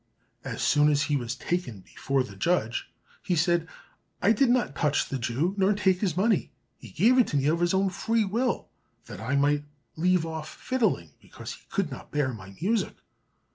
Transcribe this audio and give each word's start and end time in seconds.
As 0.43 0.63
soon 0.63 0.89
as 0.89 1.03
he 1.03 1.15
was 1.15 1.35
taken 1.35 1.81
before 1.81 2.23
the 2.23 2.35
judge 2.35 2.89
he 3.21 3.35
said, 3.35 3.67
"I 4.19 4.31
did 4.31 4.49
not 4.49 4.75
touch 4.75 5.07
the 5.07 5.19
Jew, 5.19 5.53
nor 5.59 5.73
take 5.73 5.99
his 6.01 6.17
money; 6.17 6.51
he 6.79 6.89
gave 6.89 7.19
it 7.19 7.27
to 7.27 7.37
me 7.37 7.45
of 7.45 7.59
his 7.59 7.75
own 7.75 7.91
free 7.91 8.25
will, 8.25 8.69
that 9.05 9.21
I 9.21 9.35
might 9.35 9.63
leave 9.95 10.25
off 10.25 10.49
fiddling 10.49 11.11
because 11.21 11.53
he 11.53 11.65
could 11.69 11.91
not 11.91 12.09
bear 12.09 12.33
my 12.33 12.55
music." 12.59 12.95